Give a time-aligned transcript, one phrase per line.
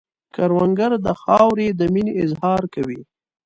[0.35, 3.01] کروندګر د خاورې د مینې اظهار کوي